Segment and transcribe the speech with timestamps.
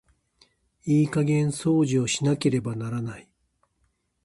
[0.83, 3.29] いい加減掃除をしなければならない。